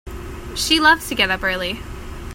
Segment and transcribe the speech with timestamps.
[0.55, 1.79] She loves to get up early.